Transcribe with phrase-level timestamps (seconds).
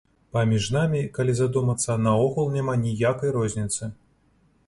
[0.35, 3.91] Паміж намі, калі задумацца, наогул няма ніякай розніцы.